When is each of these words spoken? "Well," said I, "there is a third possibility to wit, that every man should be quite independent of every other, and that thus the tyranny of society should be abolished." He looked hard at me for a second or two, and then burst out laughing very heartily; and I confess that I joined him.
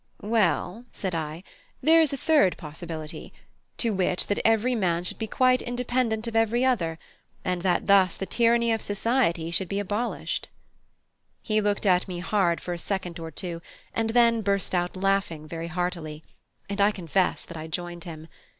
"Well," 0.23 0.85
said 0.91 1.13
I, 1.13 1.43
"there 1.83 2.01
is 2.01 2.11
a 2.11 2.17
third 2.17 2.57
possibility 2.57 3.31
to 3.77 3.91
wit, 3.93 4.25
that 4.29 4.39
every 4.43 4.73
man 4.73 5.03
should 5.03 5.19
be 5.19 5.27
quite 5.27 5.61
independent 5.61 6.25
of 6.25 6.35
every 6.35 6.65
other, 6.65 6.97
and 7.45 7.61
that 7.61 7.85
thus 7.85 8.17
the 8.17 8.25
tyranny 8.25 8.71
of 8.71 8.81
society 8.81 9.51
should 9.51 9.69
be 9.69 9.77
abolished." 9.77 10.49
He 11.43 11.61
looked 11.61 11.83
hard 11.85 12.01
at 12.01 12.07
me 12.07 12.19
for 12.19 12.73
a 12.73 12.79
second 12.79 13.19
or 13.19 13.29
two, 13.29 13.61
and 13.93 14.09
then 14.09 14.41
burst 14.41 14.73
out 14.73 14.95
laughing 14.97 15.47
very 15.47 15.67
heartily; 15.67 16.23
and 16.67 16.81
I 16.81 16.89
confess 16.89 17.45
that 17.45 17.55
I 17.55 17.67
joined 17.67 18.03
him. 18.03 18.27